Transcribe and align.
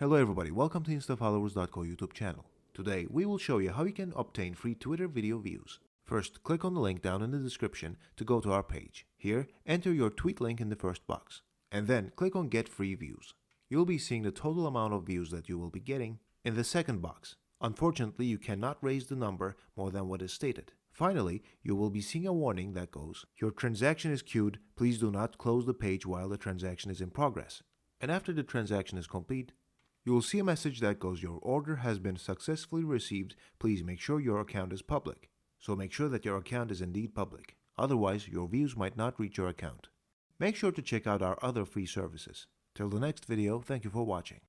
Hello 0.00 0.16
everybody, 0.16 0.50
welcome 0.50 0.82
to 0.82 0.90
InstaFollowers.co 0.90 1.82
YouTube 1.82 2.12
channel. 2.12 2.46
Today 2.74 3.06
we 3.08 3.24
will 3.24 3.38
show 3.38 3.58
you 3.58 3.70
how 3.70 3.84
you 3.84 3.92
can 3.92 4.12
obtain 4.16 4.52
free 4.52 4.74
Twitter 4.74 5.06
video 5.06 5.38
views. 5.38 5.78
First, 6.02 6.42
click 6.42 6.64
on 6.64 6.74
the 6.74 6.80
link 6.80 7.00
down 7.00 7.22
in 7.22 7.30
the 7.30 7.38
description 7.38 7.96
to 8.16 8.24
go 8.24 8.40
to 8.40 8.50
our 8.50 8.64
page. 8.64 9.06
Here, 9.16 9.46
enter 9.64 9.92
your 9.92 10.10
tweet 10.10 10.40
link 10.40 10.60
in 10.60 10.68
the 10.68 10.74
first 10.74 11.06
box. 11.06 11.42
And 11.70 11.86
then 11.86 12.10
click 12.16 12.34
on 12.34 12.48
Get 12.48 12.68
Free 12.68 12.96
Views. 12.96 13.34
You'll 13.70 13.84
be 13.84 13.98
seeing 13.98 14.22
the 14.22 14.32
total 14.32 14.66
amount 14.66 14.94
of 14.94 15.06
views 15.06 15.30
that 15.30 15.48
you 15.48 15.60
will 15.60 15.70
be 15.70 15.78
getting 15.78 16.18
in 16.44 16.56
the 16.56 16.64
second 16.64 17.00
box. 17.00 17.36
Unfortunately, 17.60 18.26
you 18.26 18.36
cannot 18.36 18.82
raise 18.82 19.06
the 19.06 19.14
number 19.14 19.54
more 19.76 19.92
than 19.92 20.08
what 20.08 20.22
is 20.22 20.32
stated. 20.32 20.72
Finally, 20.90 21.40
you 21.62 21.76
will 21.76 21.90
be 21.90 22.00
seeing 22.00 22.26
a 22.26 22.32
warning 22.32 22.72
that 22.72 22.90
goes, 22.90 23.26
Your 23.40 23.52
transaction 23.52 24.10
is 24.10 24.22
queued, 24.22 24.58
please 24.74 24.98
do 24.98 25.12
not 25.12 25.38
close 25.38 25.66
the 25.66 25.72
page 25.72 26.04
while 26.04 26.28
the 26.28 26.36
transaction 26.36 26.90
is 26.90 27.00
in 27.00 27.10
progress. 27.10 27.62
And 28.00 28.10
after 28.10 28.32
the 28.32 28.42
transaction 28.42 28.98
is 28.98 29.06
complete, 29.06 29.52
you 30.04 30.12
will 30.12 30.22
see 30.22 30.38
a 30.38 30.44
message 30.44 30.80
that 30.80 30.98
goes, 30.98 31.22
Your 31.22 31.38
order 31.40 31.76
has 31.76 31.98
been 31.98 32.16
successfully 32.16 32.84
received, 32.84 33.36
please 33.58 33.82
make 33.82 34.00
sure 34.00 34.20
your 34.20 34.40
account 34.40 34.72
is 34.72 34.82
public. 34.82 35.30
So 35.58 35.74
make 35.74 35.92
sure 35.92 36.08
that 36.10 36.26
your 36.26 36.36
account 36.36 36.70
is 36.70 36.82
indeed 36.82 37.14
public. 37.14 37.56
Otherwise, 37.78 38.28
your 38.28 38.46
views 38.46 38.76
might 38.76 38.96
not 38.96 39.18
reach 39.18 39.38
your 39.38 39.48
account. 39.48 39.88
Make 40.38 40.56
sure 40.56 40.72
to 40.72 40.82
check 40.82 41.06
out 41.06 41.22
our 41.22 41.38
other 41.40 41.64
free 41.64 41.86
services. 41.86 42.46
Till 42.74 42.88
the 42.88 43.00
next 43.00 43.24
video, 43.24 43.60
thank 43.60 43.84
you 43.84 43.90
for 43.90 44.04
watching. 44.04 44.40